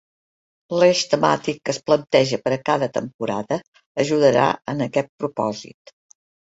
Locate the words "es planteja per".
1.75-2.55